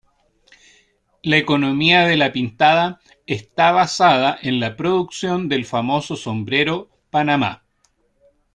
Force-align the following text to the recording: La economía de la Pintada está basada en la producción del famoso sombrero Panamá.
La 1.21 1.37
economía 1.37 2.07
de 2.07 2.17
la 2.17 2.31
Pintada 2.31 2.99
está 3.27 3.71
basada 3.71 4.35
en 4.41 4.59
la 4.59 4.75
producción 4.75 5.47
del 5.47 5.63
famoso 5.63 6.15
sombrero 6.15 6.89
Panamá. 7.11 7.61